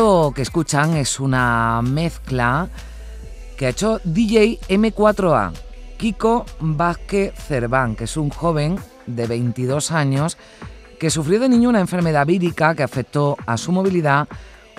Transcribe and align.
Esto 0.00 0.32
que 0.34 0.40
escuchan 0.40 0.96
es 0.96 1.20
una 1.20 1.82
mezcla 1.82 2.70
que 3.58 3.66
ha 3.66 3.68
hecho 3.68 4.00
DJ 4.02 4.58
M4A, 4.66 5.52
Kiko 5.98 6.46
Vázquez 6.58 7.34
Cerván, 7.34 7.96
que 7.96 8.04
es 8.04 8.16
un 8.16 8.30
joven 8.30 8.78
de 9.06 9.26
22 9.26 9.90
años 9.90 10.38
que 10.98 11.10
sufrió 11.10 11.38
de 11.38 11.50
niño 11.50 11.68
una 11.68 11.80
enfermedad 11.80 12.24
vírica 12.24 12.74
que 12.74 12.82
afectó 12.82 13.36
a 13.44 13.58
su 13.58 13.72
movilidad. 13.72 14.26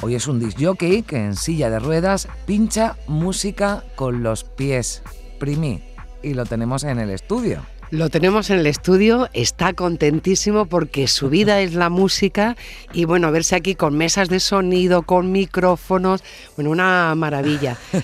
Hoy 0.02 0.16
es 0.16 0.26
un 0.26 0.40
disc 0.40 0.58
jockey 0.60 1.04
que 1.04 1.24
en 1.24 1.36
silla 1.36 1.70
de 1.70 1.78
ruedas 1.78 2.28
pincha 2.48 2.98
música 3.06 3.84
con 3.96 4.24
los 4.24 4.44
pies. 4.44 5.04
Primi, 5.40 5.84
y 6.24 6.34
lo 6.34 6.48
tenemos 6.48 6.84
en 6.84 6.98
el 6.98 7.12
estudio. 7.12 7.62
Lo 7.92 8.10
tenemos 8.10 8.50
en 8.50 8.60
el 8.60 8.68
estudio, 8.68 9.28
está 9.34 9.74
contentísimo 9.74 10.66
porque 10.66 11.10
su 11.10 11.30
vida 11.30 11.60
es 11.60 11.74
la 11.74 11.90
música 11.90 12.56
y 12.94 13.04
bueno, 13.04 13.30
verse 13.34 13.56
aquí 13.56 13.76
con 13.76 13.98
mesas 13.98 14.30
de 14.30 14.40
sonido, 14.40 15.04
con 15.04 15.34
micrófonos, 15.34 16.24
bueno, 16.56 16.72
una 16.72 17.14
maravilla. 17.16 17.78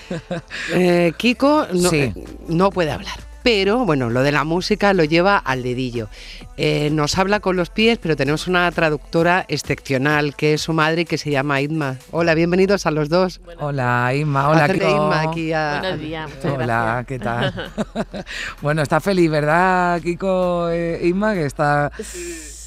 Eh, 0.74 1.12
Kiko 1.16 1.66
eh, 1.92 2.12
no 2.48 2.70
puede 2.70 2.90
hablar 2.90 3.27
pero 3.42 3.84
bueno, 3.84 4.10
lo 4.10 4.22
de 4.22 4.32
la 4.32 4.44
música 4.44 4.92
lo 4.92 5.04
lleva 5.04 5.36
al 5.36 5.62
dedillo. 5.62 6.08
Eh, 6.56 6.90
nos 6.90 7.18
habla 7.18 7.40
con 7.40 7.56
los 7.56 7.70
pies, 7.70 7.98
pero 8.00 8.16
tenemos 8.16 8.46
una 8.46 8.70
traductora 8.72 9.44
excepcional, 9.48 10.34
que 10.34 10.54
es 10.54 10.62
su 10.62 10.72
madre, 10.72 11.04
que 11.04 11.18
se 11.18 11.30
llama 11.30 11.60
Inma. 11.60 11.96
Hola, 12.10 12.34
bienvenidos 12.34 12.86
a 12.86 12.90
los 12.90 13.08
dos. 13.08 13.40
Hola, 13.60 14.12
Inma. 14.14 14.48
Hola, 14.48 14.68
Kiko. 14.68 14.88
Inma 14.88 15.20
aquí 15.22 15.50
Buenos 15.52 16.00
días. 16.00 16.30
Hola, 16.44 17.04
¿qué 17.06 17.18
tal? 17.18 17.72
bueno, 18.62 18.82
está 18.82 19.00
feliz, 19.00 19.30
¿verdad, 19.30 20.00
Kiko? 20.00 20.68
Eh, 20.70 21.00
Inma, 21.04 21.34
que 21.34 21.46
está... 21.46 21.92
Sí, 22.02 22.57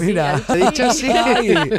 mira, 0.00 0.42
ha 0.48 0.54
dicho 0.54 0.92
sí. 0.92 1.10
Ha 1.10 1.40
dicho 1.40 1.64
sí. 1.64 1.70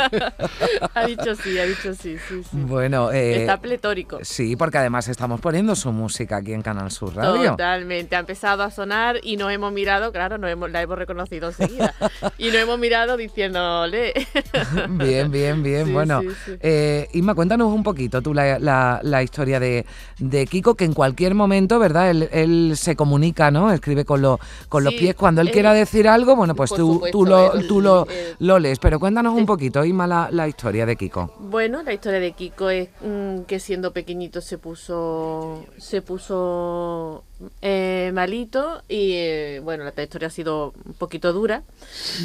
ha 0.93 1.05
dicho 1.05 1.35
sí, 1.35 1.59
ha 1.59 1.65
dicho 1.65 1.93
sí, 1.93 2.17
sí, 2.27 2.41
Bueno, 2.51 3.11
eh, 3.11 3.41
está 3.41 3.59
pletórico. 3.59 4.19
Sí, 4.21 4.55
porque 4.55 4.77
además 4.77 5.07
estamos 5.07 5.41
poniendo 5.41 5.75
su 5.75 5.91
música 5.91 6.37
aquí 6.37 6.53
en 6.53 6.61
Canal 6.61 6.91
Sur 6.91 7.15
Radio. 7.15 7.51
Totalmente, 7.51 8.15
ha 8.15 8.19
empezado 8.19 8.63
a 8.63 8.71
sonar 8.71 9.17
y 9.23 9.37
nos 9.37 9.51
hemos 9.51 9.71
mirado, 9.73 10.11
claro, 10.11 10.37
nos 10.37 10.51
hemos, 10.51 10.71
la 10.71 10.81
hemos 10.81 10.97
reconocido 10.97 11.49
enseguida. 11.49 11.93
y 12.37 12.47
nos 12.47 12.55
hemos 12.55 12.79
mirado 12.79 13.17
diciéndole. 13.17 14.13
bien, 14.89 15.31
bien, 15.31 15.63
bien. 15.63 15.93
bueno, 15.93 16.21
eh, 16.61 17.07
Isma, 17.13 17.35
cuéntanos 17.35 17.73
un 17.73 17.83
poquito 17.83 18.21
tú 18.21 18.33
la, 18.33 18.59
la, 19.01 19.23
historia 19.23 19.59
de, 19.59 19.85
de, 20.19 20.47
Kiko, 20.47 20.75
que 20.75 20.85
en 20.85 20.93
cualquier 20.93 21.33
momento, 21.35 21.79
¿verdad? 21.79 22.09
Él, 22.09 22.29
él 22.31 22.73
se 22.75 22.95
comunica, 22.95 23.51
¿no? 23.51 23.71
Escribe 23.71 24.05
con, 24.05 24.21
lo, 24.21 24.39
con 24.69 24.83
los 24.83 24.93
pies. 24.93 25.15
Cuando 25.15 25.41
él, 25.41 25.51
quiera 25.51 25.73
decir 25.73 26.07
algo, 26.07 26.35
bueno, 26.35 26.55
pues 26.55 26.71
tú, 26.71 27.03
tú 27.11 27.25
tú 27.67 27.81
lo, 27.81 28.07
lo, 28.39 28.59
lees, 28.59 28.79
pero 28.79 28.99
cuéntanos 28.99 29.33
un 29.33 29.45
poquito, 29.45 29.83
Isma, 29.83 30.07
la, 30.07 30.29
la, 30.31 30.47
historia 30.47 30.85
de 30.85 30.95
Kiko. 30.95 31.33
Bueno, 31.39 31.83
la 31.83 31.93
historia 31.93 32.19
de 32.19 32.31
Kiko 32.33 32.69
es 32.69 32.89
mm, 33.01 33.41
que 33.41 33.59
siendo 33.59 33.91
pequeñito 33.93 34.41
se 34.41 34.57
puso, 34.57 35.65
se 35.77 36.01
puso 36.01 37.23
eh, 37.61 38.11
malito 38.13 38.83
y 38.87 39.13
eh, 39.13 39.61
bueno, 39.63 39.83
la 39.83 40.03
historia 40.03 40.27
ha 40.27 40.31
sido 40.31 40.73
un 40.85 40.93
poquito 40.93 41.33
dura, 41.33 41.63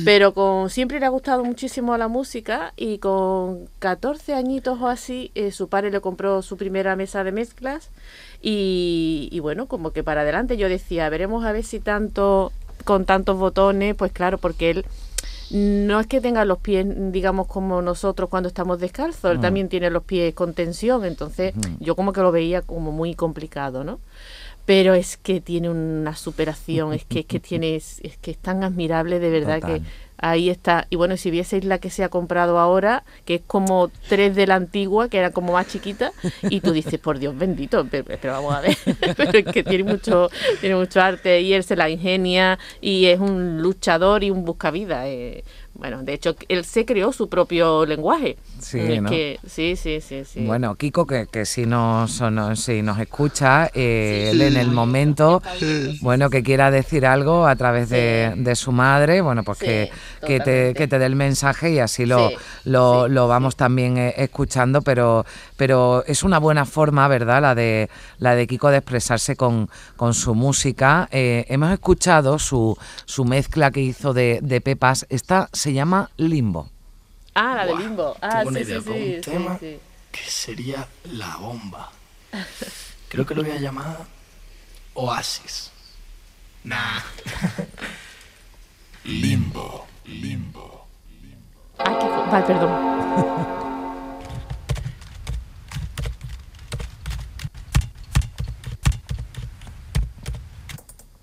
pero 0.04 0.34
con 0.34 0.68
siempre 0.70 1.00
le 1.00 1.06
ha 1.06 1.10
gustado 1.10 1.44
muchísimo 1.44 1.96
la 1.96 2.08
música 2.08 2.72
y 2.76 2.98
con 2.98 3.68
14 3.78 4.34
añitos 4.34 4.80
o 4.80 4.88
así, 4.88 5.30
eh, 5.34 5.52
su 5.52 5.68
padre 5.68 5.90
le 5.90 6.00
compró 6.00 6.42
su 6.42 6.56
primera 6.56 6.96
mesa 6.96 7.24
de 7.24 7.32
mezclas 7.32 7.90
y, 8.42 9.28
y 9.32 9.40
bueno, 9.40 9.66
como 9.66 9.92
que 9.92 10.04
para 10.04 10.20
adelante 10.20 10.56
yo 10.56 10.68
decía, 10.68 11.08
veremos 11.08 11.44
a 11.44 11.52
ver 11.52 11.64
si 11.64 11.80
tanto 11.80 12.52
con 12.86 13.04
tantos 13.04 13.36
botones, 13.36 13.94
pues 13.94 14.12
claro, 14.12 14.38
porque 14.38 14.70
él 14.70 14.86
no 15.50 16.00
es 16.00 16.06
que 16.06 16.20
tenga 16.20 16.44
los 16.44 16.58
pies, 16.58 16.86
digamos, 17.12 17.46
como 17.46 17.82
nosotros 17.82 18.30
cuando 18.30 18.48
estamos 18.48 18.78
descalzos, 18.78 19.30
él 19.30 19.38
mm. 19.38 19.42
también 19.42 19.68
tiene 19.68 19.90
los 19.90 20.04
pies 20.04 20.34
con 20.34 20.54
tensión, 20.54 21.04
entonces 21.04 21.52
yo 21.78 21.94
como 21.94 22.12
que 22.12 22.20
lo 22.22 22.32
veía 22.32 22.62
como 22.62 22.92
muy 22.92 23.14
complicado, 23.14 23.84
¿no? 23.84 24.00
Pero 24.64 24.94
es 24.94 25.16
que 25.16 25.40
tiene 25.40 25.68
una 25.68 26.16
superación, 26.16 26.92
es 26.92 27.04
que, 27.04 27.20
es 27.20 27.26
que 27.26 27.38
tiene, 27.38 27.76
es, 27.76 28.00
que 28.20 28.30
es 28.30 28.38
tan 28.38 28.64
admirable 28.64 29.20
de 29.20 29.30
verdad 29.30 29.60
que 29.60 29.82
Ahí 30.18 30.48
está. 30.48 30.86
Y 30.90 30.96
bueno, 30.96 31.16
si 31.16 31.30
vieseis 31.30 31.64
la 31.64 31.78
que 31.78 31.90
se 31.90 32.02
ha 32.02 32.08
comprado 32.08 32.58
ahora, 32.58 33.04
que 33.24 33.36
es 33.36 33.42
como 33.46 33.90
tres 34.08 34.34
de 34.34 34.46
la 34.46 34.54
antigua, 34.54 35.08
que 35.08 35.18
era 35.18 35.30
como 35.30 35.52
más 35.52 35.68
chiquita, 35.68 36.12
y 36.42 36.60
tú 36.60 36.72
dices, 36.72 36.98
por 36.98 37.18
Dios 37.18 37.36
bendito, 37.36 37.86
pero, 37.90 38.32
vamos 38.32 38.54
a 38.54 38.60
ver, 38.60 38.76
pero 39.16 39.38
es 39.38 39.44
que 39.46 39.62
tiene 39.62 39.84
mucho, 39.84 40.30
tiene 40.60 40.76
mucho 40.76 41.00
arte 41.00 41.40
y 41.40 41.52
él 41.52 41.64
se 41.64 41.76
la 41.76 41.90
ingenia 41.90 42.58
y 42.80 43.06
es 43.06 43.20
un 43.20 43.60
luchador 43.60 44.24
y 44.24 44.30
un 44.30 44.44
buscavida. 44.44 45.08
Eh, 45.08 45.44
bueno, 45.78 46.02
de 46.02 46.14
hecho, 46.14 46.36
él 46.48 46.64
se 46.64 46.84
creó 46.84 47.12
su 47.12 47.28
propio 47.28 47.84
lenguaje. 47.84 48.36
Sí, 48.60 48.80
sí, 49.46 49.76
sí, 49.76 50.00
sí, 50.00 50.24
Bueno, 50.46 50.74
Kiko, 50.74 51.06
que, 51.06 51.26
que 51.26 51.44
si, 51.44 51.66
nos, 51.66 52.22
si 52.54 52.82
nos 52.82 52.98
escucha, 52.98 53.70
eh, 53.74 54.30
él 54.32 54.40
en 54.40 54.56
el 54.56 54.70
momento, 54.70 55.42
bueno, 56.00 56.30
que 56.30 56.42
quiera 56.42 56.70
decir 56.70 57.04
algo 57.04 57.46
a 57.46 57.54
través 57.56 57.90
de, 57.90 58.52
su 58.56 58.72
madre, 58.72 59.20
bueno, 59.20 59.42
pues 59.44 59.58
que, 59.58 59.90
que, 60.26 60.40
te, 60.40 60.72
que 60.74 60.88
te 60.88 60.98
dé 60.98 61.06
el 61.06 61.16
mensaje 61.16 61.72
y 61.72 61.78
así 61.78 62.06
lo, 62.06 62.30
lo, 62.64 63.28
vamos 63.28 63.56
también 63.56 63.98
eh, 63.98 64.14
escuchando, 64.16 64.80
pero, 64.80 65.26
pero 65.56 66.04
es 66.06 66.22
una 66.22 66.38
buena 66.38 66.64
forma, 66.64 67.06
¿verdad?, 67.08 67.42
la 67.42 67.54
de, 67.54 67.90
la 68.18 68.34
de 68.34 68.46
Kiko 68.46 68.70
de 68.70 68.78
expresarse 68.78 69.36
con, 69.36 69.68
con 69.96 70.14
su 70.14 70.34
música. 70.34 71.08
Eh, 71.12 71.44
hemos 71.48 71.70
escuchado 71.72 72.38
su, 72.38 72.76
su 73.04 73.24
mezcla 73.24 73.70
que 73.70 73.80
hizo 73.80 74.14
de, 74.14 74.40
de 74.42 74.60
Pepas. 74.60 75.06
Esta 75.10 75.48
se 75.66 75.72
llama 75.72 76.08
Limbo. 76.18 76.70
Ah, 77.34 77.54
la 77.56 77.66
de 77.66 77.74
Limbo. 77.74 78.16
Ah, 78.22 78.44
sí, 78.48 78.64
sí, 78.64 78.80
sí, 78.80 79.14
un 79.16 79.20
tema 79.20 79.58
que 79.58 80.24
sería 80.24 80.86
la 81.10 81.36
bomba. 81.38 81.90
Creo 83.08 83.26
que 83.26 83.34
lo 83.34 83.42
voy 83.42 83.50
a 83.50 83.58
llamar 83.58 84.06
Oasis. 84.94 85.72
Nah. 86.62 87.00
limbo, 89.04 89.86
limbo. 90.04 90.86
Ah, 91.78 91.98
qué... 92.00 92.30
Vale, 92.30 92.46
perdón. 92.46 93.66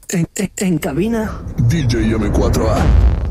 En, 0.09 0.29
en, 0.35 0.51
en, 0.57 0.77
cabina 0.77 1.41
DJ 1.69 2.17
M4A 2.17 3.22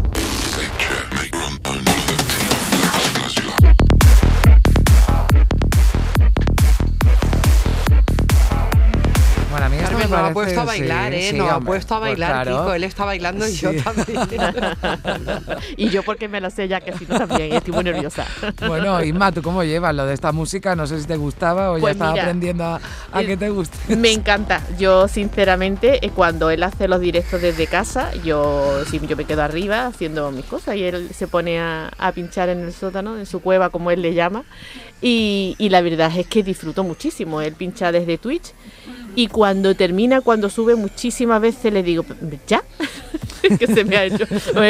nos 10.13 10.31
ha 10.31 10.33
puesto 10.33 10.61
a 10.61 10.65
bailar, 10.65 11.15
¿eh? 11.15 11.33
nos 11.33 11.51
ha 11.51 11.61
puesto 11.61 11.95
a 11.95 11.99
pues 12.01 12.11
bailar, 12.11 12.47
Kiko. 12.47 12.75
Él 12.75 12.85
está 12.85 13.05
bailando 13.05 13.49
y 13.49 13.55
yo 13.55 13.71
también. 13.83 14.21
y 15.77 15.89
yo 15.91 16.03
porque 16.03 16.29
me 16.29 16.41
lo 16.41 16.51
sé 16.51 16.69
ya 16.69 16.81
que 16.81 16.93
si 16.93 17.07
no 17.07 17.19
también, 17.19 17.53
estoy 17.53 17.73
muy 17.73 17.85
nerviosa. 17.85 18.27
bueno, 18.67 19.03
Isma, 19.03 19.33
¿tú 19.33 19.43
cómo 19.43 19.65
llevas 19.65 19.95
lo 19.95 20.07
de 20.07 20.15
esta 20.15 20.33
música? 20.33 20.77
No 20.77 20.87
sé 20.87 21.01
si 21.01 21.07
te 21.07 21.17
gustaba 21.17 21.73
o 21.73 21.77
ya 21.77 21.81
pues 21.81 21.93
estaba 21.93 22.13
aprendiendo 22.13 22.65
a, 22.65 22.81
que 23.21 23.37
te 23.37 23.51
guste. 23.51 23.97
Me 23.97 24.13
encanta. 24.13 24.63
Yo, 24.79 25.09
sinceramente, 25.09 26.05
eh, 26.05 26.11
cuando 26.11 26.51
él 26.51 26.63
hace 26.63 26.89
los 26.89 27.01
directos 27.01 27.41
desde 27.41 27.67
casa, 27.67 28.13
yo, 28.25 28.85
sí, 28.91 29.01
yo 29.07 29.17
me 29.17 29.25
quedo 29.25 29.43
arriba 29.43 29.87
haciendo 29.87 30.31
mis 30.31 30.45
cosas 30.45 30.77
y 30.77 30.85
él 30.85 31.11
se 31.15 31.27
pone 31.27 31.61
a, 31.61 31.91
a 31.99 32.13
pinchar 32.13 32.49
en 32.49 32.61
el 32.61 32.73
sótano, 32.73 33.19
en 33.19 33.27
su 33.27 33.41
cueva, 33.41 33.71
como 33.71 33.91
él 33.91 34.03
le 34.03 34.15
llama. 34.15 34.45
Y, 35.01 35.57
y 35.59 35.69
la 35.69 35.81
verdad 35.81 36.13
es 36.17 36.27
que 36.27 36.43
disfruto 36.43 36.85
muchísimo. 36.85 37.41
Él 37.41 37.55
pincha 37.55 37.91
desde 37.91 38.19
Twitch 38.19 38.53
y 39.15 39.29
cuando 39.29 39.75
termina, 39.75 40.21
cuando 40.21 40.49
sube 40.49 40.75
muchísimas 40.75 41.41
veces 41.41 41.73
le 41.73 41.83
digo, 41.83 42.05
ya, 42.47 42.63
que 43.59 43.67
se 43.67 43.85
me 43.85 43.97
ha 43.97 44.05
hecho. 44.05 44.25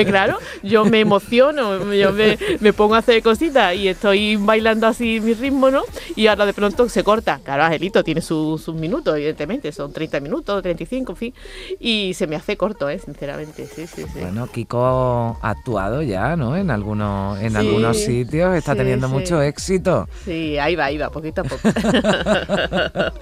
Claro, 0.07 0.39
yo 0.63 0.85
me 0.85 1.01
emociono, 1.01 1.93
yo 1.93 2.13
me, 2.13 2.39
me 2.61 2.73
pongo 2.73 2.95
a 2.95 2.99
hacer 2.99 3.23
cositas 3.23 3.75
y 3.75 3.89
estoy 3.89 4.37
bailando 4.37 4.87
así 4.87 5.21
mi 5.21 5.35
ritmo, 5.35 5.71
¿no? 5.71 5.83
Y 6.17 6.27
ahora 6.27 6.47
de 6.47 6.53
pronto 6.53 6.89
se 6.89 7.05
corta. 7.05 7.41
Claro, 7.45 7.65
Angelito 7.65 8.03
tiene 8.03 8.21
sus 8.21 8.63
sus 8.63 8.75
minutos, 8.75 9.15
evidentemente, 9.17 9.73
son 9.73 9.93
30 9.93 10.21
minutos, 10.21 10.63
35, 10.63 11.13
en 11.13 11.17
fin. 11.17 11.35
Y 11.81 12.15
se 12.15 12.27
me 12.27 12.37
hace 12.37 12.57
corto, 12.57 12.89
¿eh? 12.89 12.99
sinceramente, 12.99 13.67
sí, 13.67 13.87
sí, 13.87 14.03
sí. 14.13 14.21
Bueno, 14.21 14.47
Kiko 14.47 15.39
ha 15.41 15.51
actuado 15.51 16.03
ya, 16.03 16.37
¿no? 16.37 16.57
En 16.57 16.71
algunos, 16.71 17.41
en 17.41 17.53
Sí, 17.53 17.57
algunos 17.57 17.97
sitios, 17.99 18.55
está 18.55 18.73
sí, 18.73 18.79
teniendo 18.79 19.09
sí. 19.09 19.13
mucho 19.15 19.43
éxito. 19.43 20.09
Sí, 20.25 20.59
ahí 20.59 20.77
va, 20.77 20.87
ahí 20.87 20.99
va, 20.99 21.11
poquito 21.11 21.43
a 21.43 21.45
poco. 21.45 21.69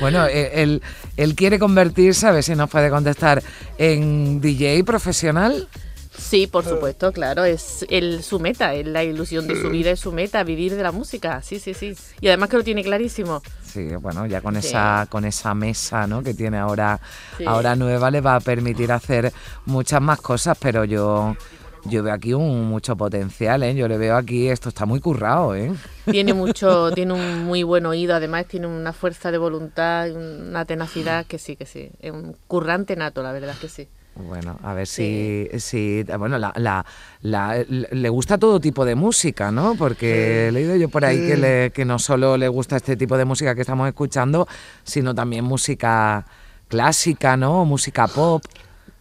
Bueno, 0.00 0.26
eh, 0.26 0.62
él, 0.62 0.82
él 1.16 1.34
quiere 1.34 1.58
convertirse, 1.58 2.26
a 2.26 2.32
ver 2.32 2.42
si 2.42 2.54
nos 2.54 2.68
puede 2.70 2.90
contestar, 2.90 3.42
en 3.78 4.40
DJ 4.40 4.73
profesional. 4.82 5.68
Sí, 6.16 6.46
por 6.46 6.64
supuesto, 6.64 7.12
claro, 7.12 7.44
es 7.44 7.84
el, 7.90 8.22
su 8.22 8.38
meta, 8.38 8.72
es 8.74 8.86
la 8.86 9.02
ilusión 9.02 9.48
de 9.48 9.60
su 9.60 9.68
vida, 9.68 9.90
es 9.90 9.98
su 9.98 10.12
meta, 10.12 10.44
vivir 10.44 10.76
de 10.76 10.82
la 10.82 10.92
música, 10.92 11.42
sí, 11.42 11.58
sí, 11.58 11.74
sí. 11.74 11.96
Y 12.20 12.28
además 12.28 12.50
que 12.50 12.56
lo 12.56 12.62
tiene 12.62 12.84
clarísimo. 12.84 13.42
Sí, 13.64 13.88
bueno, 13.96 14.24
ya 14.26 14.40
con 14.40 14.54
Sí. 14.54 14.68
esa 14.68 15.08
con 15.10 15.24
esa 15.24 15.54
mesa, 15.54 16.06
¿no? 16.06 16.22
Que 16.22 16.32
tiene 16.32 16.58
ahora 16.58 17.00
Sí. 17.36 17.44
ahora 17.44 17.74
nueva 17.74 18.12
le 18.12 18.20
va 18.20 18.36
a 18.36 18.40
permitir 18.40 18.92
hacer 18.92 19.32
muchas 19.66 20.00
más 20.00 20.20
cosas, 20.20 20.56
pero 20.60 20.84
yo 20.84 21.36
yo 21.86 22.02
veo 22.04 22.14
aquí 22.14 22.32
un 22.32 22.64
mucho 22.68 22.96
potencial, 22.96 23.64
¿eh? 23.64 23.74
Yo 23.74 23.88
le 23.88 23.98
veo 23.98 24.16
aquí 24.16 24.48
esto 24.48 24.68
está 24.68 24.86
muy 24.86 25.00
currado, 25.00 25.56
¿eh? 25.56 25.72
Tiene 26.08 26.32
mucho, 26.34 26.92
tiene 26.92 27.12
un 27.12 27.44
muy 27.44 27.64
buen 27.64 27.86
oído, 27.86 28.14
además 28.14 28.46
tiene 28.46 28.68
una 28.68 28.92
fuerza 28.92 29.32
de 29.32 29.38
voluntad, 29.38 30.10
una 30.12 30.64
tenacidad 30.64 31.26
que 31.26 31.40
sí, 31.40 31.56
que 31.56 31.66
sí. 31.66 31.90
Es 31.98 32.12
un 32.12 32.36
currante 32.46 32.94
nato, 32.94 33.20
la 33.24 33.32
verdad 33.32 33.56
que 33.60 33.68
sí. 33.68 33.88
Bueno, 34.16 34.56
a 34.62 34.74
ver 34.74 34.86
si, 34.86 35.48
si 35.58 36.04
bueno, 36.18 36.38
la, 36.38 36.52
la, 36.56 36.86
la- 37.22 37.64
le 37.68 38.08
gusta 38.08 38.38
todo 38.38 38.60
tipo 38.60 38.84
de 38.84 38.94
música, 38.94 39.50
¿no? 39.50 39.74
Porque 39.74 40.48
he 40.48 40.52
leído 40.52 40.76
yo 40.76 40.88
por 40.88 41.04
ahí 41.04 41.18
que, 41.26 41.36
le- 41.36 41.70
que 41.72 41.84
no 41.84 41.98
solo 41.98 42.36
le 42.36 42.46
gusta 42.46 42.76
este 42.76 42.96
tipo 42.96 43.16
de 43.16 43.24
música 43.24 43.56
que 43.56 43.62
estamos 43.62 43.88
escuchando, 43.88 44.46
sino 44.84 45.14
también 45.16 45.44
música 45.44 46.24
clásica, 46.68 47.36
¿no? 47.36 47.64
Música 47.64 48.06
pop. 48.06 48.42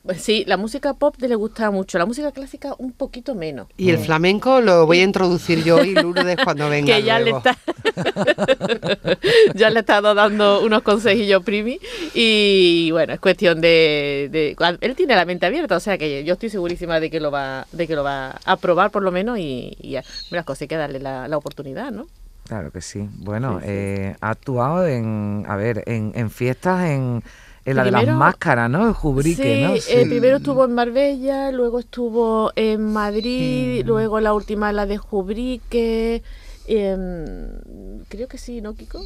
Pues 0.03 0.21
sí, 0.21 0.43
la 0.47 0.57
música 0.57 0.93
pop 0.95 1.15
le 1.19 1.33
gusta 1.35 1.71
mucho, 1.71 1.97
la 1.97 2.05
música 2.05 2.31
clásica 2.33 2.75
un 2.77 2.91
poquito 2.91 3.35
menos. 3.35 3.67
Y 3.77 3.89
el 3.89 3.99
flamenco 3.99 4.59
lo 4.59 4.85
voy 4.85 4.99
a 4.99 5.03
introducir 5.03 5.63
yo 5.63 5.81
y 5.83 5.93
Lourdes 5.95 6.35
cuando 6.43 6.67
venga 6.69 6.93
que 6.93 7.03
ya 7.03 7.19
le 7.19 7.31
está 7.31 7.57
ya 9.55 9.69
le 9.69 9.77
he 9.77 9.79
estado 9.79 10.13
dando 10.13 10.61
unos 10.61 10.81
consejillos 10.81 11.43
primi. 11.43 11.79
Y 12.13 12.89
bueno 12.91 13.13
es 13.13 13.19
cuestión 13.21 13.61
de, 13.61 14.27
de- 14.31 14.55
él 14.81 14.95
tiene 14.95 15.15
la 15.15 15.23
mente 15.25 15.45
abierta 15.45 15.77
o 15.77 15.79
sea 15.79 15.97
que 15.97 16.23
yo 16.25 16.33
estoy 16.33 16.49
segurísima 16.49 16.99
de 16.99 17.09
que 17.09 17.19
lo 17.21 17.31
va 17.31 17.65
de 17.71 17.87
que 17.87 17.95
lo 17.95 18.03
va 18.03 18.39
a 18.43 18.57
probar 18.57 18.91
por 18.91 19.03
lo 19.03 19.11
menos 19.11 19.39
y, 19.39 19.75
y 19.79 19.97
las 20.31 20.45
cosas 20.45 20.63
hay 20.63 20.67
que 20.67 20.75
darle 20.77 20.99
la, 20.99 21.27
la 21.27 21.37
oportunidad 21.37 21.91
no 21.91 22.07
Claro 22.45 22.71
que 22.71 22.81
sí. 22.81 23.07
Bueno, 23.19 23.61
eh, 23.63 24.17
ha 24.19 24.31
actuado 24.31 24.85
en, 24.85 25.45
a 25.47 25.55
ver, 25.55 25.81
en, 25.87 26.11
en 26.13 26.29
fiestas 26.29 26.89
en, 26.89 27.23
en 27.65 27.75
la 27.77 27.83
de 27.83 27.91
las 27.91 28.07
máscaras, 28.07 28.69
¿no? 28.69 28.87
El 28.87 28.93
Jubrique, 28.93 29.81
sí, 29.83 29.91
¿no? 29.93 30.01
eh, 30.01 30.05
primero 30.05 30.37
estuvo 30.37 30.65
en 30.65 30.73
Marbella, 30.73 31.51
luego 31.51 31.79
estuvo 31.79 32.51
en 32.55 32.91
Madrid, 32.91 33.83
luego 33.85 34.19
la 34.19 34.33
última 34.33 34.71
la 34.73 34.85
de 34.85 34.97
Jubrique. 34.97 36.23
Em, 36.67 37.99
creo 38.09 38.27
que 38.27 38.37
sí, 38.37 38.61
¿no, 38.61 38.75
Kiko? 38.75 39.01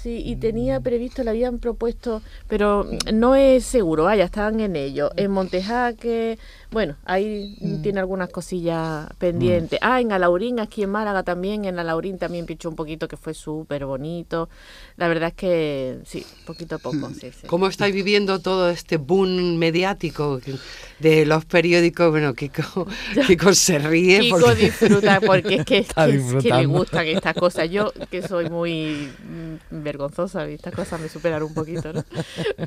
Sí, 0.00 0.22
y 0.24 0.36
tenía 0.36 0.80
previsto, 0.80 1.22
le 1.24 1.30
habían 1.30 1.58
propuesto, 1.58 2.22
pero 2.48 2.86
no 3.12 3.34
es 3.34 3.64
seguro, 3.64 4.04
vaya, 4.04 4.24
estaban 4.24 4.60
en 4.60 4.76
ello. 4.76 5.10
En 5.16 5.30
Montejaque, 5.30 6.38
bueno, 6.70 6.96
ahí 7.04 7.56
tiene 7.82 8.00
algunas 8.00 8.28
cosillas 8.30 9.08
pendientes. 9.18 9.78
Ah, 9.82 10.00
en 10.00 10.12
Alaurín, 10.12 10.60
aquí 10.60 10.82
en 10.82 10.90
Málaga 10.90 11.22
también, 11.22 11.64
en 11.64 11.78
Alaurín 11.78 12.18
también 12.18 12.46
pinchó 12.46 12.68
un 12.68 12.76
poquito 12.76 13.08
que 13.08 13.16
fue 13.16 13.34
súper 13.34 13.86
bonito. 13.86 14.48
La 14.96 15.08
verdad 15.08 15.28
es 15.28 15.34
que 15.34 15.98
sí, 16.04 16.24
poquito 16.46 16.76
a 16.76 16.78
poco, 16.78 17.10
sí, 17.10 17.30
sí. 17.32 17.46
¿Cómo 17.46 17.66
estáis 17.68 17.94
viviendo 17.94 18.38
todo 18.40 18.70
este 18.70 18.96
boom 18.96 19.56
mediático 19.56 20.40
de 21.00 21.26
los 21.26 21.44
periódicos? 21.44 22.10
Bueno, 22.10 22.34
Kiko, 22.34 22.86
Kiko 23.26 23.52
se 23.54 23.78
ríe 23.78 24.20
Kiko 24.20 24.40
porque... 24.40 24.54
disfruta 24.64 25.20
porque 25.20 25.54
es 25.56 25.64
que, 25.64 25.78
Está 25.84 26.06
que- 26.06 26.12
que 26.12 26.18
le 26.18 26.18
disfrutando. 26.22 26.68
Gustan 26.84 27.06
estas 27.06 27.34
cosas. 27.34 27.70
Yo, 27.70 27.92
que 28.10 28.22
soy 28.22 28.48
muy 28.50 29.10
mm, 29.22 29.82
vergonzosa, 29.82 30.48
y 30.48 30.54
estas 30.54 30.74
cosas 30.74 31.00
me 31.00 31.08
superan 31.08 31.42
un 31.42 31.54
poquito, 31.54 31.92
¿no? 31.92 32.04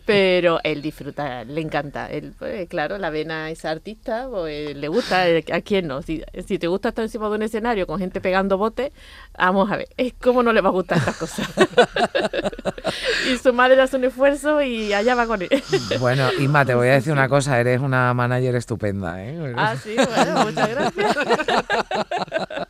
Pero 0.06 0.60
él 0.64 0.82
disfruta, 0.82 1.44
le 1.44 1.62
encanta. 1.62 2.08
Él, 2.10 2.34
pues, 2.38 2.68
claro, 2.68 2.98
la 2.98 3.10
vena 3.10 3.50
es 3.50 3.64
artista, 3.66 4.28
pues, 4.30 4.76
le 4.76 4.88
gusta. 4.88 5.28
eh, 5.30 5.44
¿A 5.52 5.62
quién 5.62 5.88
no? 5.88 6.02
Si, 6.02 6.24
si 6.48 6.58
te 6.60 6.68
gusta 6.68 6.90
estar 6.90 7.04
encima 7.04 7.30
de 7.30 7.36
un 7.36 7.42
escenario 7.44 7.88
con 7.88 8.00
gente 8.00 8.22
pegando 8.22 8.58
botes, 8.58 8.92
vamos 9.38 9.72
a 9.72 9.78
ver, 9.78 9.88
es 9.98 10.14
cómo 10.22 10.44
no 10.44 10.52
le 10.54 10.62
va 10.62 10.70
a 10.70 10.74
gustar 10.74 10.98
estas 10.98 11.18
cosas. 11.18 11.48
y 13.32 13.38
su 13.38 13.54
madre 13.54 13.82
hace 13.82 13.98
un 13.98 14.06
esfuerzo 14.06 14.62
y 14.62 14.94
allá 14.94 15.16
va 15.16 15.26
con 15.28 15.42
él. 15.42 15.50
Bueno, 16.00 16.32
Isma, 16.40 16.66
te 16.66 16.76
voy 16.76 16.88
a 16.90 16.94
decir 16.94 17.12
una 17.12 17.28
cosa, 17.28 17.60
eres 17.60 17.80
una 17.82 18.14
manager 18.14 18.56
estupenda, 18.56 19.24
¿eh? 19.24 19.54
Ah, 19.58 19.76
sí, 19.82 19.96
bueno, 19.96 20.46
muchas 20.46 20.70
gracias. 20.70 21.16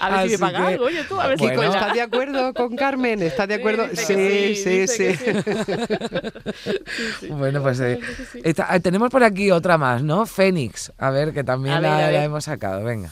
A 0.00 0.10
ver 0.10 0.26
si 0.28 0.32
me 0.32 0.38
pagan 0.38 0.62
que- 0.62 0.68
algo, 0.74 0.84
oye 0.86 1.04
tú, 1.04 1.20
a 1.20 1.26
ver 1.28 1.38
si 1.38 1.46
¿estás 1.46 1.94
de 1.94 2.00
acuerdo 2.00 2.54
con 2.54 2.76
Carmen? 2.76 3.22
¿Estás 3.22 3.48
de 3.48 3.54
acuerdo? 3.54 3.86
Sí, 3.94 4.54
sí, 4.56 4.86
sí. 4.86 5.08
Bueno, 7.30 7.62
pues 7.62 7.80
eh, 7.80 7.98
está- 8.44 8.78
tenemos 8.80 9.10
por 9.10 9.22
aquí 9.24 9.50
otra 9.50 9.78
más, 9.78 10.02
¿no? 10.02 10.26
Fénix, 10.26 10.92
a 10.98 11.10
ver, 11.10 11.32
que 11.32 11.44
también 11.44 11.76
A 11.76 11.80
ver, 11.80 11.90
la, 11.90 11.96
a 11.96 12.00
ver. 12.06 12.12
la 12.14 12.24
hemos 12.24 12.44
sacado, 12.44 12.84
venga. 12.84 13.10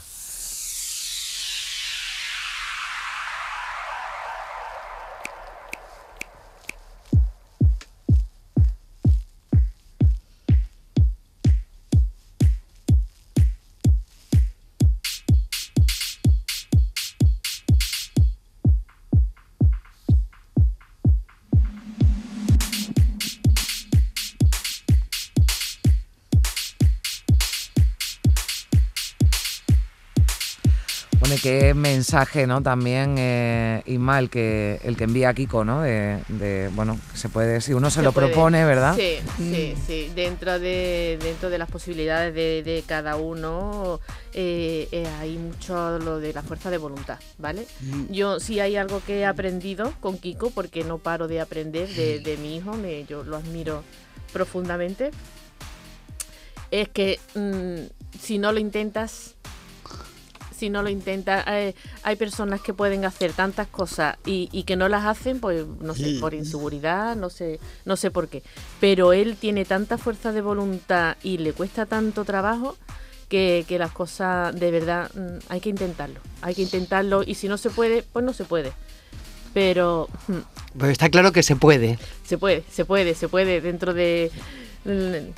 Qué 31.42 31.74
mensaje, 31.74 32.46
¿no? 32.46 32.62
También, 32.62 33.16
eh, 33.18 33.82
Isma, 33.86 34.18
el 34.18 34.30
que, 34.30 34.80
el 34.84 34.96
que 34.96 35.04
envía 35.04 35.34
Kiko, 35.34 35.64
¿no? 35.64 35.82
De, 35.82 36.18
de, 36.28 36.70
bueno, 36.74 36.98
se 37.14 37.28
puede, 37.28 37.60
si 37.60 37.72
uno 37.74 37.90
se, 37.90 37.96
Se 37.96 38.02
lo 38.02 38.12
puede. 38.12 38.28
propone, 38.28 38.64
¿verdad? 38.64 38.96
Sí, 38.96 39.16
sí, 39.36 39.74
sí. 39.86 40.12
Dentro 40.14 40.58
de, 40.58 41.18
dentro 41.22 41.50
de 41.50 41.58
las 41.58 41.70
posibilidades 41.70 42.34
de, 42.34 42.62
de 42.62 42.84
cada 42.86 43.16
uno 43.16 44.00
eh, 44.32 44.88
eh, 44.92 45.06
hay 45.20 45.36
mucho 45.36 45.98
lo 45.98 46.18
de 46.20 46.32
la 46.32 46.42
fuerza 46.42 46.70
de 46.70 46.78
voluntad, 46.78 47.18
¿vale? 47.38 47.66
Yo 48.10 48.40
sí 48.40 48.60
hay 48.60 48.76
algo 48.76 49.02
que 49.06 49.20
he 49.20 49.24
aprendido 49.26 49.92
con 50.00 50.18
Kiko, 50.18 50.50
porque 50.50 50.84
no 50.84 50.98
paro 50.98 51.28
de 51.28 51.40
aprender 51.40 51.88
de, 51.88 52.20
de 52.20 52.36
mi 52.36 52.56
hijo, 52.56 52.74
me, 52.74 53.04
yo 53.04 53.24
lo 53.24 53.36
admiro 53.36 53.82
profundamente. 54.32 55.10
Es 56.72 56.88
que 56.88 57.20
mm, 57.34 58.18
si 58.20 58.38
no 58.38 58.50
lo 58.52 58.58
intentas, 58.58 59.35
si 60.56 60.70
no 60.70 60.82
lo 60.82 60.88
intentas, 60.88 61.44
eh, 61.48 61.74
hay 62.02 62.16
personas 62.16 62.60
que 62.60 62.72
pueden 62.72 63.04
hacer 63.04 63.32
tantas 63.32 63.66
cosas 63.66 64.16
y, 64.24 64.48
y 64.52 64.62
que 64.64 64.76
no 64.76 64.88
las 64.88 65.04
hacen, 65.04 65.40
pues 65.40 65.64
no 65.80 65.94
sé, 65.94 66.18
por 66.20 66.32
inseguridad, 66.34 67.14
no 67.16 67.28
sé, 67.30 67.60
no 67.84 67.96
sé 67.96 68.10
por 68.10 68.28
qué. 68.28 68.42
Pero 68.80 69.12
él 69.12 69.36
tiene 69.36 69.64
tanta 69.64 69.98
fuerza 69.98 70.32
de 70.32 70.40
voluntad 70.40 71.16
y 71.22 71.38
le 71.38 71.52
cuesta 71.52 71.86
tanto 71.86 72.24
trabajo 72.24 72.76
que, 73.28 73.64
que 73.68 73.78
las 73.78 73.90
cosas 73.92 74.54
de 74.58 74.70
verdad 74.70 75.10
mm, 75.14 75.38
hay 75.48 75.60
que 75.60 75.68
intentarlo. 75.68 76.20
Hay 76.42 76.54
que 76.54 76.62
intentarlo 76.62 77.22
y 77.26 77.34
si 77.34 77.48
no 77.48 77.58
se 77.58 77.70
puede, 77.70 78.02
pues 78.12 78.24
no 78.24 78.32
se 78.32 78.44
puede. 78.44 78.72
Pero 79.54 80.08
mm, 80.28 80.78
Pues 80.78 80.92
está 80.92 81.08
claro 81.08 81.32
que 81.32 81.42
se 81.42 81.56
puede. 81.56 81.98
se 82.24 82.38
puede, 82.38 82.62
se 82.70 82.84
puede, 82.84 83.14
se 83.14 83.28
puede 83.28 83.60
dentro 83.60 83.94
de 83.94 84.30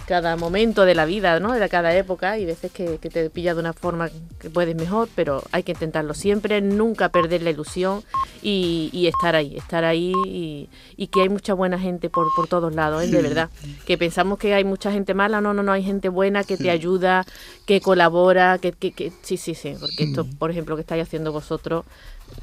cada 0.07 0.37
momento 0.37 0.85
de 0.85 0.95
la 0.95 1.05
vida, 1.05 1.41
¿no? 1.41 1.53
De 1.53 1.69
cada 1.69 1.95
época 1.95 2.39
y 2.39 2.45
veces 2.47 2.71
que, 2.73 2.99
que 2.99 3.11
te 3.11 3.31
pilla 3.31 3.55
de 3.55 3.61
una 3.61 3.73
forma 3.73 4.11
que 4.39 4.51
puedes 4.51 4.75
mejor, 4.77 5.09
pero 5.15 5.43
hay 5.53 5.63
que 5.63 5.73
intentarlo 5.73 6.15
siempre, 6.15 6.61
nunca 6.61 7.09
perder 7.09 7.43
la 7.43 7.51
ilusión 7.51 8.03
y, 8.43 8.91
y 8.93 9.07
estar 9.07 9.35
ahí, 9.37 9.57
estar 9.57 9.85
ahí 9.85 10.13
y, 10.27 10.69
y 10.97 11.07
que 11.09 11.23
hay 11.23 11.29
mucha 11.29 11.55
buena 11.55 11.79
gente 11.79 12.11
por, 12.11 12.27
por 12.37 12.47
todos 12.49 12.75
lados, 12.75 13.03
¿eh? 13.03 13.07
de 13.09 13.23
verdad. 13.23 13.51
Que 13.87 13.97
pensamos 13.99 14.39
que 14.39 14.55
hay 14.55 14.65
mucha 14.65 14.93
gente 14.93 15.15
mala, 15.15 15.41
no, 15.41 15.55
no, 15.55 15.63
no, 15.63 15.73
hay 15.73 15.83
gente 15.83 16.09
buena 16.09 16.45
que 16.45 16.57
te 16.57 16.71
ayuda, 16.71 17.25
que 17.67 17.81
colabora, 17.81 18.59
que, 18.59 18.73
que, 18.73 18.93
que- 18.93 19.13
sí, 19.23 19.37
sí, 19.37 19.55
sí, 19.55 19.75
porque 19.81 20.05
esto, 20.05 20.25
por 20.39 20.51
ejemplo, 20.51 20.75
que 20.77 20.83
estáis 20.83 21.03
haciendo 21.03 21.33
vosotros 21.33 21.85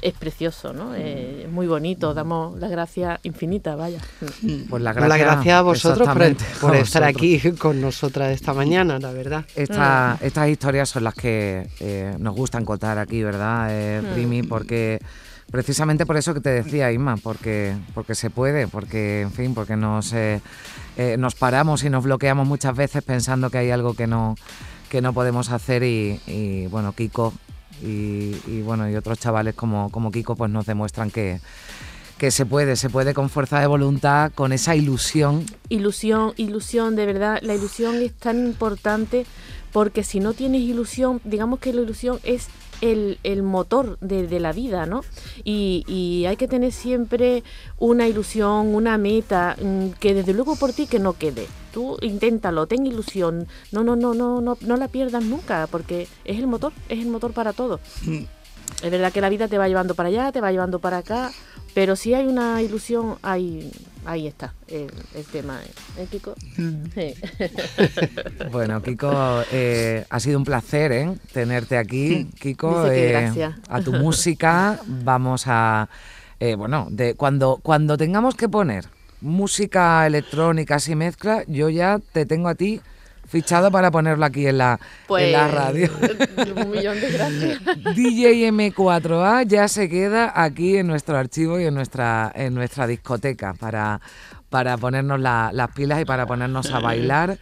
es 0.02 0.14
precioso, 0.14 0.72
¿no? 0.72 0.94
Eh, 0.96 1.42
es 1.44 1.48
muy 1.48 1.68
bonito, 1.68 2.12
damos 2.12 2.58
las 2.58 2.70
gracias 2.72 3.20
infinitas, 3.22 3.78
vaya. 3.78 4.00
Pues 4.68 4.82
la 4.82 4.92
Pues 4.92 5.08
la 5.08 5.16
gracia 5.16 5.58
a 5.58 5.62
vosotros 5.62 6.08
por, 6.08 6.22
el- 6.22 6.32
exactamente, 6.32 6.60
por 6.60 6.74
a 6.74 6.78
estar 6.96 7.08
aquí 7.08 7.38
con 7.58 7.80
nosotras 7.80 8.32
esta 8.32 8.52
mañana, 8.54 8.98
la 8.98 9.12
verdad. 9.12 9.44
Esta- 9.54 10.18
Estas 10.20 10.48
historias 10.48 10.88
son 10.88 11.04
las 11.04 11.14
que 11.14 11.68
eh, 11.80 12.14
nos 12.18 12.34
gustan 12.34 12.64
contar 12.64 12.98
aquí, 12.98 13.22
¿verdad, 13.22 13.68
eh, 13.70 14.02
Mm. 14.02 14.14
Primi? 14.14 14.42
Porque 14.42 14.98
precisamente 15.50 16.04
por 16.06 16.16
eso 16.16 16.34
que 16.34 16.40
te 16.40 16.50
decía, 16.50 16.90
Isma, 16.92 17.16
porque, 17.16 17.74
porque 17.94 18.14
se 18.14 18.30
puede, 18.30 18.66
porque, 18.68 19.22
en 19.22 19.32
fin, 19.32 19.54
porque 19.54 19.76
nos, 19.76 20.12
eh, 20.12 20.40
eh, 20.96 21.16
nos 21.18 21.34
paramos 21.34 21.84
y 21.84 21.90
nos 21.90 22.04
bloqueamos 22.04 22.46
muchas 22.46 22.74
veces 22.76 23.02
pensando 23.04 23.48
que 23.50 23.58
hay 23.58 23.70
algo 23.70 23.94
que 23.94 24.06
no, 24.06 24.34
que 24.90 25.00
no 25.00 25.12
podemos 25.12 25.50
hacer 25.50 25.82
y, 25.84 26.20
y, 26.26 26.66
bueno, 26.66 26.92
Kiko 26.92 27.32
y, 27.82 28.34
y, 28.46 28.62
bueno, 28.64 28.88
y 28.90 28.96
otros 28.96 29.18
chavales 29.18 29.54
como, 29.54 29.90
como 29.90 30.10
Kiko 30.10 30.34
pues 30.34 30.50
nos 30.50 30.66
demuestran 30.66 31.10
que, 31.10 31.40
que 32.18 32.30
se 32.30 32.46
puede, 32.46 32.76
se 32.76 32.88
puede 32.88 33.14
con 33.14 33.28
fuerza 33.28 33.60
de 33.60 33.66
voluntad, 33.66 34.32
con 34.34 34.52
esa 34.52 34.74
ilusión 34.74 35.44
Ilusión, 35.68 36.32
ilusión, 36.36 36.96
de 36.96 37.06
verdad, 37.06 37.38
la 37.42 37.54
ilusión 37.54 37.96
es 37.96 38.14
tan 38.14 38.46
importante 38.46 39.26
porque 39.72 40.04
si 40.04 40.20
no 40.20 40.32
tienes 40.32 40.62
ilusión, 40.62 41.20
digamos 41.24 41.58
que 41.58 41.72
la 41.72 41.82
ilusión 41.82 42.18
es 42.22 42.48
el, 42.80 43.18
el 43.24 43.42
motor 43.42 43.98
de, 44.00 44.26
de 44.26 44.40
la 44.40 44.52
vida, 44.52 44.86
¿no? 44.86 45.02
Y, 45.44 45.84
y 45.86 46.26
hay 46.26 46.36
que 46.36 46.48
tener 46.48 46.72
siempre 46.72 47.42
una 47.78 48.06
ilusión, 48.06 48.74
una 48.74 48.98
meta, 48.98 49.56
mm, 49.60 49.90
que 49.98 50.14
desde 50.14 50.34
luego 50.34 50.56
por 50.56 50.72
ti 50.72 50.86
que 50.86 50.98
no 50.98 51.14
quede. 51.14 51.46
Tú 51.72 51.96
inténtalo, 52.00 52.66
ten 52.66 52.86
ilusión, 52.86 53.46
no, 53.72 53.84
no, 53.84 53.96
no, 53.96 54.14
no, 54.14 54.40
no, 54.40 54.56
no 54.60 54.76
la 54.76 54.88
pierdas 54.88 55.24
nunca, 55.24 55.66
porque 55.70 56.08
es 56.24 56.38
el 56.38 56.46
motor, 56.46 56.72
es 56.88 57.00
el 57.00 57.08
motor 57.08 57.32
para 57.32 57.52
todo. 57.52 57.80
Es 58.82 58.90
verdad 58.90 59.12
que 59.12 59.20
la 59.20 59.28
vida 59.28 59.48
te 59.48 59.58
va 59.58 59.68
llevando 59.68 59.94
para 59.94 60.08
allá, 60.08 60.32
te 60.32 60.40
va 60.40 60.52
llevando 60.52 60.78
para 60.78 60.98
acá, 60.98 61.32
pero 61.74 61.96
si 61.96 62.14
hay 62.14 62.26
una 62.26 62.62
ilusión, 62.62 63.16
ahí, 63.22 63.70
ahí 64.04 64.26
está 64.26 64.54
el, 64.68 64.90
el 65.14 65.24
tema, 65.24 65.60
¿eh, 65.98 66.06
Kiko? 66.10 66.34
Sí. 66.94 67.14
Bueno, 68.52 68.82
Kiko, 68.82 69.42
eh, 69.52 70.04
ha 70.08 70.20
sido 70.20 70.38
un 70.38 70.44
placer 70.44 70.92
¿eh? 70.92 71.18
tenerte 71.32 71.76
aquí, 71.76 72.30
Kiko. 72.40 72.86
Eh, 72.90 73.50
a 73.68 73.80
tu 73.80 73.92
música 73.92 74.78
vamos 74.86 75.44
a, 75.46 75.88
eh, 76.40 76.54
bueno, 76.54 76.88
de 76.90 77.14
cuando 77.14 77.58
cuando 77.62 77.96
tengamos 77.96 78.34
que 78.34 78.48
poner 78.48 78.86
música 79.20 80.06
electrónica 80.06 80.76
así 80.76 80.94
mezcla, 80.94 81.44
yo 81.48 81.68
ya 81.68 81.98
te 82.12 82.26
tengo 82.26 82.48
a 82.48 82.54
ti 82.54 82.80
fichado 83.28 83.70
para 83.70 83.90
ponerlo 83.90 84.24
aquí 84.24 84.46
en 84.46 84.58
la, 84.58 84.72
en 84.74 85.32
la 85.32 85.42
Pues, 85.48 85.54
radio. 85.54 85.90
Un 86.64 86.70
millón 86.70 87.00
de 87.00 87.10
gracias. 87.10 87.60
DJ 87.94 88.50
M4A 88.52 89.46
ya 89.46 89.68
se 89.68 89.88
queda 89.88 90.32
aquí 90.34 90.76
en 90.76 90.86
nuestro 90.86 91.16
archivo 91.16 91.58
y 91.60 91.64
en 91.64 91.74
nuestra, 91.74 92.30
en 92.34 92.54
nuestra 92.54 92.86
discoteca 92.86 93.54
para, 93.54 94.00
para 94.48 94.76
ponernos 94.78 95.20
la- 95.20 95.50
las 95.52 95.70
pilas 95.72 96.00
y 96.00 96.04
para 96.04 96.26
ponernos 96.26 96.70
a 96.72 96.78
bailar. 96.80 97.38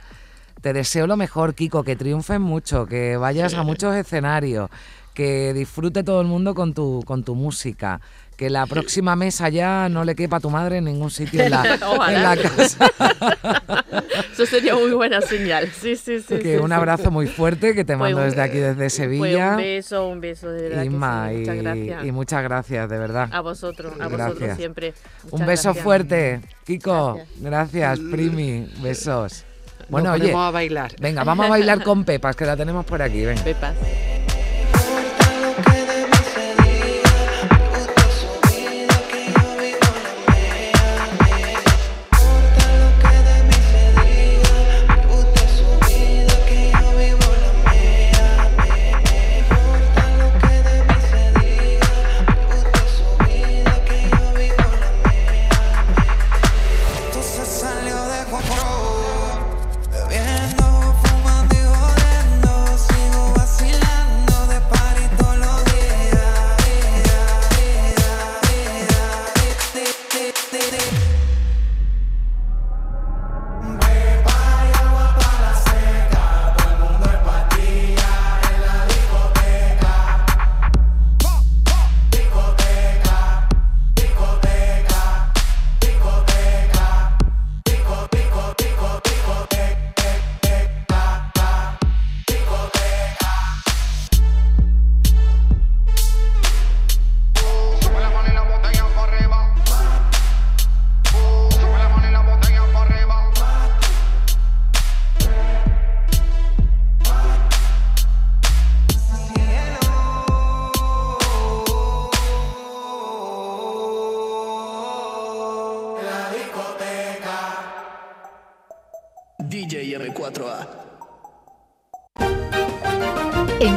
Te 0.61 0.73
deseo 0.73 1.07
lo 1.07 1.17
mejor, 1.19 1.55
Kiko, 1.55 1.85
que 1.85 1.95
triunfes 1.97 2.41
mucho, 2.41 2.87
que 2.87 3.17
vayas 3.19 3.53
a 3.55 3.63
muchos 3.63 3.95
escenarios, 3.95 4.71
que 5.13 5.53
disfrute 5.53 6.03
todo 6.03 6.23
el 6.23 6.27
mundo 6.27 6.55
con 6.55 6.73
tu, 6.73 7.03
con 7.05 7.23
tu 7.23 7.35
música, 7.35 8.01
que 8.37 8.51
la 8.51 8.67
próxima 8.67 9.15
mesa 9.17 9.49
ya 9.49 9.89
no 9.89 10.03
le 10.05 10.15
quepa 10.17 10.37
a 10.39 10.41
tu 10.41 10.51
madre 10.51 10.79
en 10.79 10.85
ningún 10.85 11.11
sitio 11.11 11.43
en 11.43 11.51
la, 11.53 11.79
Ojalá. 11.87 12.13
en 12.13 12.23
la 12.23 12.37
casa. 12.37 12.91
Eso 14.33 14.47
sería 14.47 14.75
muy 14.75 14.91
buena 14.93 15.21
señal. 15.21 15.69
Sí, 15.71 15.95
sí, 15.97 16.19
sí. 16.21 16.39
Que 16.39 16.57
sí, 16.57 16.63
un 16.63 16.69
sí. 16.71 16.75
abrazo 16.75 17.11
muy 17.13 17.27
fuerte 17.29 17.75
que 17.75 17.85
te 17.85 17.97
Pues 17.97 17.99
mando 18.13 18.19
un- 18.19 18.25
desde 18.25 18.43
aquí, 18.43 18.59
desde 18.59 18.75
Pues 18.75 18.93
Sevilla. 18.93 19.51
un 19.51 19.57
beso, 19.59 20.09
un 20.09 20.21
beso, 20.21 20.49
de 20.51 20.63
verdad. 20.63 20.83
que 20.83 20.89
sí. 20.89 20.95
Isma, 20.95 21.29
Muchas 21.33 21.55
y- 21.55 21.59
gracias. 21.59 22.05
y 22.05 22.13
muchas 22.13 22.43
gracias, 22.43 22.89
de 22.89 22.99
verdad. 22.99 23.29
A 23.33 23.41
vosotros, 23.41 23.93
a 23.95 24.09
Gracias. 24.09 24.29
vosotros 24.29 24.57
siempre. 24.57 24.95
Un 25.31 25.47
beso 25.47 25.69
gracias. 25.69 25.85
fuerte, 25.85 26.41
Kiko. 26.65 27.21
Gracias. 27.41 27.73
Gracias, 27.73 28.01
Primi. 28.11 28.69
Besos. 28.83 29.45
Bueno, 29.89 30.11
Nos 30.11 30.21
oye, 30.21 30.35
a 30.35 30.51
bailar. 30.51 30.93
venga, 30.99 31.23
vamos 31.25 31.47
a 31.47 31.51
bailar 31.51 31.83
con 31.85 32.05
Pepas, 32.05 32.35
que 32.35 32.47
la 32.47 32.57
tenemos 32.57 32.85
por 32.87 33.01
aquí. 33.03 33.25
Ven. 33.25 33.39
Pepas. 33.39 33.75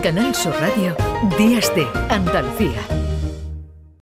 Canal 0.08 0.34
Sur 0.34 0.54
Radio, 0.62 0.96
Días 1.38 1.70
de 1.76 1.86
Andalucía. 2.08 2.80